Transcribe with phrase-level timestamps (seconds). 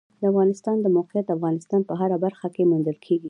[0.19, 3.19] د افغانستان د موقعیت د افغانستان په هره برخه کې موندل کېږي.